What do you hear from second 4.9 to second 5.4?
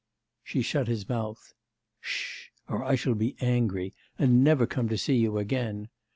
see you